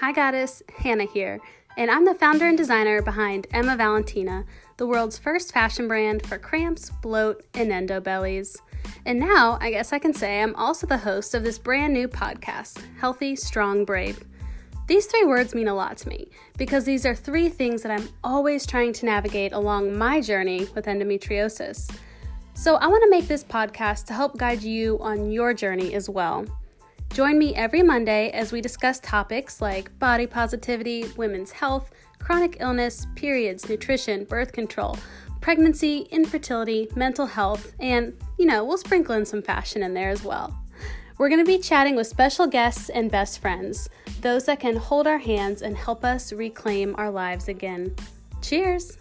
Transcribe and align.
Hi, 0.00 0.12
Goddess. 0.12 0.62
Hannah 0.76 1.06
here, 1.06 1.40
and 1.78 1.90
I'm 1.90 2.04
the 2.04 2.14
founder 2.14 2.46
and 2.46 2.58
designer 2.58 3.00
behind 3.00 3.46
Emma 3.50 3.78
Valentina, 3.78 4.44
the 4.76 4.86
world's 4.86 5.16
first 5.16 5.54
fashion 5.54 5.88
brand 5.88 6.26
for 6.26 6.36
cramps, 6.36 6.90
bloat, 7.00 7.46
and 7.54 7.72
endo 7.72 7.98
bellies. 7.98 8.58
And 9.06 9.18
now, 9.18 9.56
I 9.58 9.70
guess 9.70 9.94
I 9.94 9.98
can 9.98 10.12
say 10.12 10.42
I'm 10.42 10.54
also 10.54 10.86
the 10.86 10.98
host 10.98 11.34
of 11.34 11.44
this 11.44 11.58
brand 11.58 11.94
new 11.94 12.08
podcast, 12.08 12.82
Healthy, 13.00 13.36
Strong, 13.36 13.86
Brave. 13.86 14.22
These 14.86 15.06
three 15.06 15.24
words 15.24 15.54
mean 15.54 15.66
a 15.66 15.74
lot 15.74 15.96
to 15.96 16.10
me 16.10 16.28
because 16.58 16.84
these 16.84 17.06
are 17.06 17.14
three 17.14 17.48
things 17.48 17.80
that 17.80 17.90
I'm 17.90 18.10
always 18.22 18.66
trying 18.66 18.92
to 18.92 19.06
navigate 19.06 19.54
along 19.54 19.96
my 19.96 20.20
journey 20.20 20.68
with 20.74 20.84
endometriosis. 20.84 21.90
So, 22.52 22.74
I 22.74 22.86
want 22.86 23.02
to 23.02 23.10
make 23.10 23.28
this 23.28 23.44
podcast 23.44 24.04
to 24.08 24.12
help 24.12 24.36
guide 24.36 24.62
you 24.62 24.98
on 25.00 25.30
your 25.30 25.54
journey 25.54 25.94
as 25.94 26.10
well. 26.10 26.44
Join 27.12 27.38
me 27.38 27.54
every 27.54 27.82
Monday 27.82 28.30
as 28.30 28.52
we 28.52 28.60
discuss 28.60 29.00
topics 29.00 29.60
like 29.60 29.98
body 29.98 30.26
positivity, 30.26 31.06
women's 31.16 31.50
health, 31.50 31.90
chronic 32.18 32.58
illness, 32.60 33.06
periods, 33.14 33.68
nutrition, 33.68 34.24
birth 34.24 34.52
control, 34.52 34.98
pregnancy, 35.40 36.08
infertility, 36.10 36.88
mental 36.96 37.26
health, 37.26 37.72
and, 37.80 38.16
you 38.38 38.46
know, 38.46 38.64
we'll 38.64 38.78
sprinkle 38.78 39.14
in 39.14 39.24
some 39.24 39.42
fashion 39.42 39.82
in 39.82 39.94
there 39.94 40.10
as 40.10 40.24
well. 40.24 40.58
We're 41.18 41.30
going 41.30 41.44
to 41.44 41.50
be 41.50 41.58
chatting 41.58 41.96
with 41.96 42.06
special 42.06 42.46
guests 42.46 42.90
and 42.90 43.10
best 43.10 43.38
friends, 43.38 43.88
those 44.20 44.44
that 44.44 44.60
can 44.60 44.76
hold 44.76 45.06
our 45.06 45.18
hands 45.18 45.62
and 45.62 45.76
help 45.76 46.04
us 46.04 46.32
reclaim 46.32 46.94
our 46.98 47.10
lives 47.10 47.48
again. 47.48 47.94
Cheers! 48.42 48.98